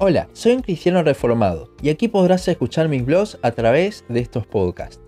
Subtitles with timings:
[0.00, 4.46] Hola, soy un cristiano reformado y aquí podrás escuchar mis blogs a través de estos
[4.46, 5.00] podcasts.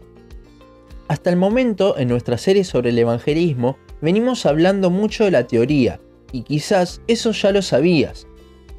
[1.07, 6.01] Hasta el momento, en nuestra serie sobre el evangelismo, venimos hablando mucho de la teoría,
[6.33, 8.27] y quizás eso ya lo sabías,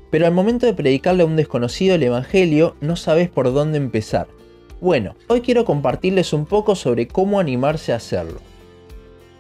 [0.10, 4.28] pero al momento de predicarle a un desconocido el Evangelio no sabes por dónde empezar.
[4.82, 8.42] Bueno, hoy quiero compartirles un poco sobre cómo animarse a hacerlo.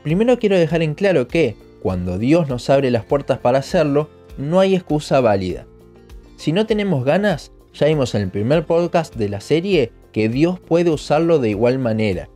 [0.04, 4.62] Primero quiero dejar en claro que, cuando Dios nos abre las puertas para hacerlo, no
[4.62, 5.66] hay excusa válida.
[6.42, 10.60] Si no tenemos ganas, ya vimos en el primer podcast de la serie que Dios
[10.60, 12.30] puede usarlo de igual manera.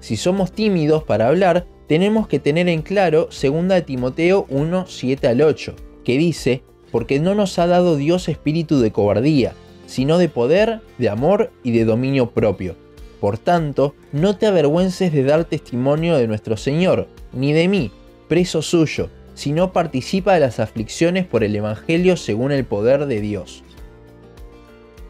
[0.00, 5.42] Si somos tímidos para hablar, tenemos que tener en claro 2 Timoteo 1, 7 al
[5.42, 9.52] 8, que dice, porque no nos ha dado Dios espíritu de cobardía,
[9.86, 12.74] sino de poder, de amor y de dominio propio.
[13.20, 17.92] Por tanto, no te avergüences de dar testimonio de nuestro Señor, ni de mí,
[18.26, 23.62] preso suyo, sino participa de las aflicciones por el Evangelio según el poder de Dios.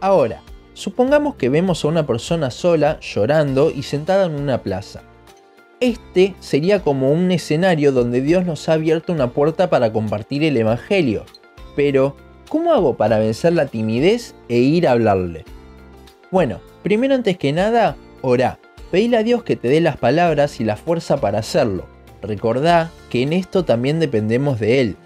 [0.01, 0.43] Ahora,
[0.75, 5.03] supongamos que vemos a una persona sola llorando y sentada en una plaza.
[5.79, 10.57] Este sería como un escenario donde Dios nos ha abierto una puerta para compartir el
[10.57, 11.25] Evangelio.
[11.77, 12.17] Pero,
[12.49, 15.45] ¿cómo hago para vencer la timidez e ir a hablarle?
[16.33, 18.59] Bueno, primero antes que nada, orá.
[18.91, 23.23] Pedile a Dios que te dé las palabras y la fuerza para hacerlo Recordá que
[23.23, 24.97] en esto también dependemos de Él.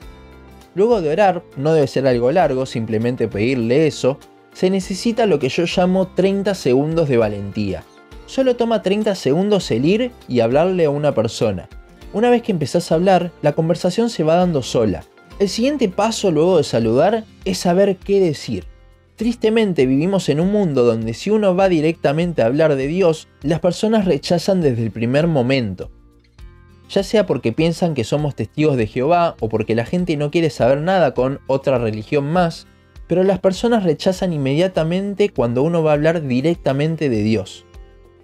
[0.74, 4.18] Luego de orar, no debe ser algo largo, simplemente pedirle eso,
[4.52, 7.84] se necesita lo que yo llamo 30 segundos de valentía.
[8.26, 11.68] Solo toma 30 segundos el ir y hablarle a una persona.
[12.12, 15.04] Una vez que empezás a hablar, la conversación se va dando sola.
[15.40, 18.66] El siguiente paso luego de saludar es saber qué decir.
[19.16, 23.60] Tristemente vivimos en un mundo donde si uno va directamente a hablar de Dios, las
[23.60, 25.90] personas rechazan desde el primer momento
[26.90, 30.50] ya sea porque piensan que somos testigos de Jehová o porque la gente no quiere
[30.50, 32.66] saber nada con otra religión más,
[33.06, 37.64] pero las personas rechazan inmediatamente cuando uno va a hablar directamente de Dios.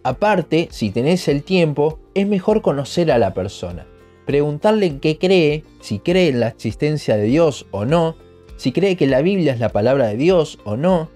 [0.03, 3.87] Aparte, si tenés el tiempo, es mejor conocer a la persona,
[4.27, 8.17] preguntarle qué cree, si cree en la existencia de Dios o no,
[8.57, 11.09] si cree que la Biblia es la palabra de Dios o no,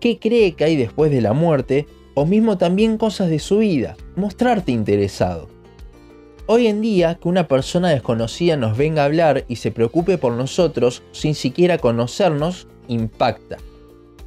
[0.00, 3.96] qué cree que hay después de la muerte, o mismo también cosas de su vida,
[4.14, 5.55] mostrarte interesado.
[6.48, 10.32] Hoy en día, que una persona desconocida nos venga a hablar y se preocupe por
[10.32, 13.56] nosotros sin siquiera conocernos, impacta.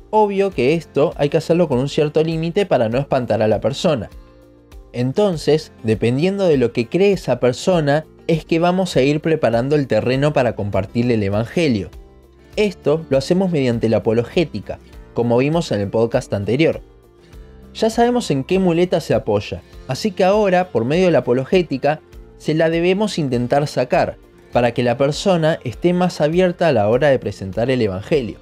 [0.09, 3.61] Obvio que esto hay que hacerlo con un cierto límite para no espantar a la
[3.61, 4.09] persona.
[4.91, 9.87] Entonces, dependiendo de lo que cree esa persona, es que vamos a ir preparando el
[9.87, 11.89] terreno para compartirle el Evangelio.
[12.57, 14.77] Esto lo hacemos mediante la apologética,
[15.13, 16.81] como vimos en el podcast anterior.
[17.73, 22.01] Ya sabemos en qué muleta se apoya, así que ahora, por medio de la apologética,
[22.39, 24.17] se la debemos intentar sacar
[24.51, 28.37] para que la persona esté más abierta a la hora de presentar el Evangelio.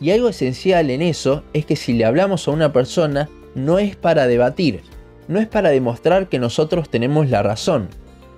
[0.00, 3.96] Y algo esencial en eso es que si le hablamos a una persona no es
[3.96, 4.80] para debatir,
[5.26, 7.88] no es para demostrar que nosotros tenemos la razón,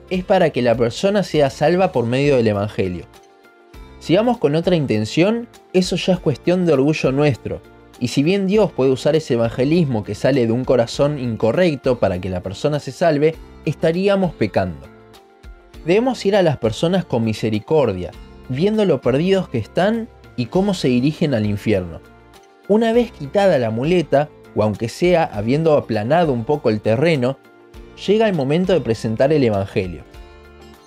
[0.09, 3.05] es para que la persona sea salva por medio del Evangelio.
[4.01, 7.61] Si vamos con otra intención, eso ya es cuestión de orgullo nuestro,
[8.01, 12.19] y si bien Dios puede usar ese evangelismo que sale de un corazón incorrecto para
[12.19, 13.35] que la persona se salve,
[13.67, 14.87] estaríamos pecando.
[15.85, 18.11] Debemos ir a las personas con misericordia,
[18.49, 22.01] viendo lo perdidos que están y cómo se dirigen al infierno.
[22.69, 27.39] Una vez quitada la muleta, o aunque sea habiendo aplanado un poco el terreno,
[28.07, 30.05] llega el momento de presentar el Evangelio.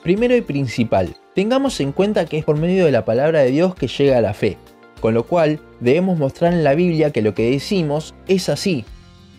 [0.01, 3.75] Primero y principal, tengamos en cuenta que es por medio de la palabra de Dios
[3.75, 4.57] que llega la fe,
[5.03, 8.85] con lo cual debemos mostrar en la Biblia que lo que decimos es así.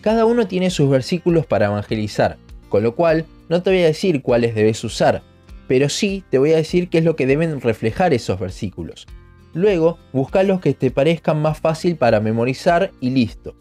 [0.01, 2.37] Cada uno tiene sus versículos para evangelizar,
[2.69, 5.23] con lo cual no te voy a decir cuáles debes usar,
[5.67, 9.07] pero sí te voy a decir qué es lo que deben reflejar esos versículos.
[9.55, 13.55] Luego, busca los que te parezcan más fácil para memorizar y listo.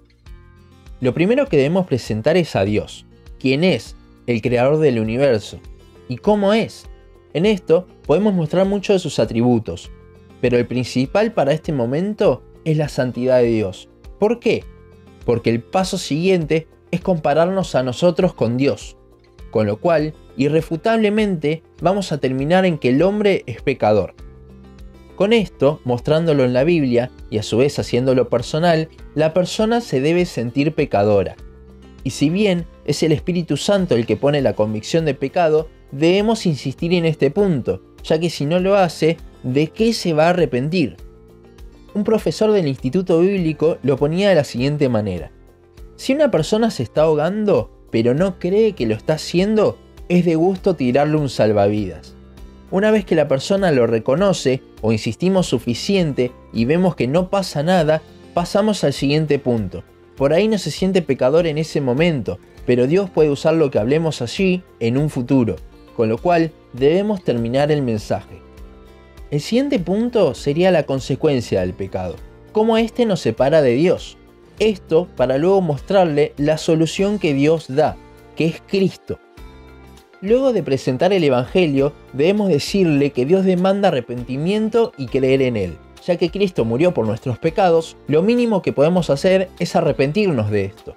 [1.00, 3.06] Lo primero que debemos presentar es a Dios,
[3.38, 5.58] quien es el creador del universo,
[6.10, 6.84] y cómo es.
[7.32, 9.90] En esto podemos mostrar muchos de sus atributos,
[10.44, 13.88] pero el principal para este momento es la santidad de Dios.
[14.18, 14.62] ¿Por qué?
[15.24, 18.98] Porque el paso siguiente es compararnos a nosotros con Dios.
[19.50, 24.16] Con lo cual, irrefutablemente, vamos a terminar en que el hombre es pecador.
[25.16, 30.02] Con esto, mostrándolo en la Biblia y a su vez haciéndolo personal, la persona se
[30.02, 31.36] debe sentir pecadora.
[32.02, 36.44] Y si bien es el Espíritu Santo el que pone la convicción de pecado, debemos
[36.44, 40.30] insistir en este punto, ya que si no lo hace, ¿de qué se va a
[40.30, 40.96] arrepentir?
[41.94, 45.30] Un profesor del Instituto Bíblico lo ponía de la siguiente manera.
[45.96, 50.34] Si una persona se está ahogando, pero no cree que lo está haciendo, es de
[50.34, 52.14] gusto tirarle un salvavidas.
[52.70, 57.62] Una vez que la persona lo reconoce o insistimos suficiente y vemos que no pasa
[57.62, 58.00] nada,
[58.32, 59.84] pasamos al siguiente punto.
[60.16, 63.78] Por ahí no se siente pecador en ese momento, pero Dios puede usar lo que
[63.78, 65.56] hablemos allí en un futuro,
[65.96, 68.44] con lo cual debemos terminar el mensaje.
[69.34, 72.14] El siguiente punto sería la consecuencia del pecado,
[72.52, 74.16] cómo éste nos separa de Dios.
[74.60, 77.96] Esto para luego mostrarle la solución que Dios da,
[78.36, 79.18] que es Cristo.
[80.20, 85.78] Luego de presentar el Evangelio, debemos decirle que Dios demanda arrepentimiento y creer en Él.
[86.06, 90.66] Ya que Cristo murió por nuestros pecados, lo mínimo que podemos hacer es arrepentirnos de
[90.66, 90.96] esto.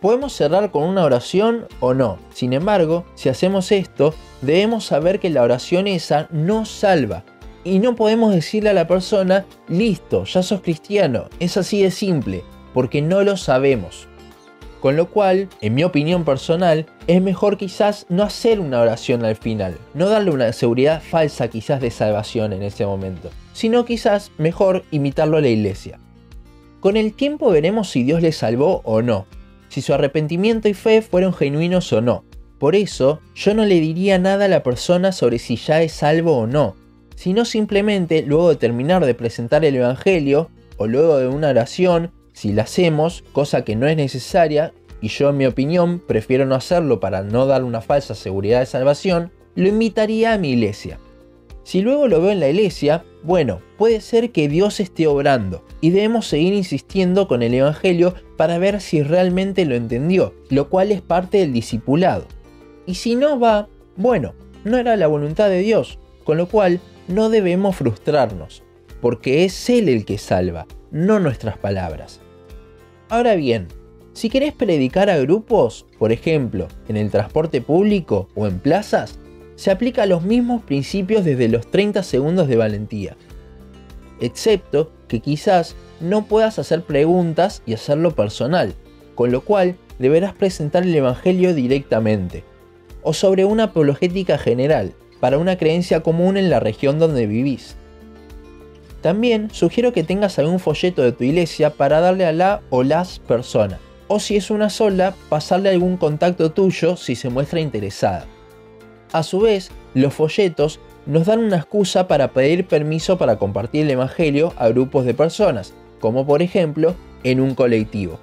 [0.00, 2.18] Podemos cerrar con una oración o no.
[2.32, 7.24] Sin embargo, si hacemos esto, debemos saber que la oración esa no salva.
[7.64, 11.24] Y no podemos decirle a la persona, listo, ya sos cristiano.
[11.40, 14.06] Es así de simple, porque no lo sabemos.
[14.80, 19.34] Con lo cual, en mi opinión personal, es mejor quizás no hacer una oración al
[19.34, 24.84] final, no darle una seguridad falsa quizás de salvación en ese momento, sino quizás mejor
[24.92, 25.98] imitarlo a la iglesia.
[26.78, 29.26] Con el tiempo veremos si Dios le salvó o no,
[29.68, 32.24] si su arrepentimiento y fe fueron genuinos o no.
[32.58, 36.36] Por eso, yo no le diría nada a la persona sobre si ya es salvo
[36.36, 36.76] o no,
[37.14, 42.52] sino simplemente luego de terminar de presentar el Evangelio, o luego de una oración, si
[42.52, 47.00] la hacemos, cosa que no es necesaria, y yo en mi opinión prefiero no hacerlo
[47.00, 50.98] para no dar una falsa seguridad de salvación, lo invitaría a mi iglesia.
[51.68, 55.90] Si luego lo veo en la iglesia, bueno, puede ser que Dios esté obrando y
[55.90, 61.02] debemos seguir insistiendo con el Evangelio para ver si realmente lo entendió, lo cual es
[61.02, 62.24] parte del discipulado.
[62.86, 64.32] Y si no va, bueno,
[64.64, 68.62] no era la voluntad de Dios, con lo cual no debemos frustrarnos,
[69.02, 72.22] porque es Él el que salva, no nuestras palabras.
[73.10, 73.68] Ahora bien,
[74.14, 79.18] si querés predicar a grupos, por ejemplo, en el transporte público o en plazas,
[79.58, 83.16] se aplica los mismos principios desde los 30 segundos de valentía.
[84.20, 88.74] Excepto que quizás no puedas hacer preguntas y hacerlo personal,
[89.16, 92.44] con lo cual deberás presentar el Evangelio directamente,
[93.02, 97.74] o sobre una apologética general, para una creencia común en la región donde vivís.
[99.00, 103.18] También sugiero que tengas algún folleto de tu iglesia para darle a la o las
[103.18, 108.28] personas, o si es una sola, pasarle algún contacto tuyo si se muestra interesada.
[109.12, 113.90] A su vez, los folletos nos dan una excusa para pedir permiso para compartir el
[113.90, 116.94] Evangelio a grupos de personas, como por ejemplo
[117.24, 118.18] en un colectivo.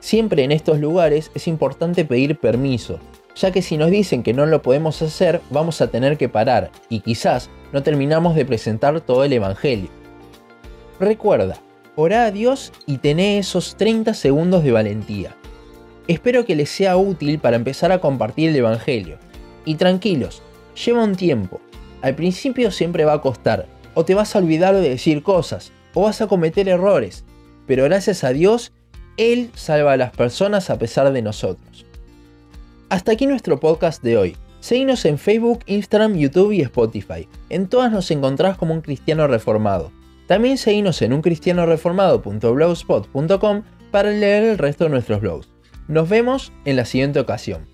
[0.00, 2.98] Siempre en estos lugares es importante pedir permiso,
[3.36, 6.70] ya que si nos dicen que no lo podemos hacer, vamos a tener que parar
[6.88, 9.90] y quizás no terminamos de presentar todo el Evangelio.
[10.98, 11.58] Recuerda,
[11.96, 15.36] orá a Dios y tené esos 30 segundos de valentía.
[16.08, 19.18] Espero que les sea útil para empezar a compartir el Evangelio
[19.64, 20.42] y tranquilos,
[20.84, 21.60] lleva un tiempo.
[22.00, 26.02] Al principio siempre va a costar, o te vas a olvidar de decir cosas, o
[26.02, 27.24] vas a cometer errores,
[27.66, 28.72] pero gracias a Dios,
[29.16, 31.86] Él salva a las personas a pesar de nosotros.
[32.88, 34.36] Hasta aquí nuestro podcast de hoy.
[34.60, 37.26] Seguinos en Facebook, Instagram, YouTube y Spotify.
[37.48, 39.90] En todas nos encontrás como un cristiano reformado.
[40.26, 45.48] También seguinos en uncristianoreformado.blogspot.com para leer el resto de nuestros blogs.
[45.88, 47.66] Nos vemos en la siguiente ocasión.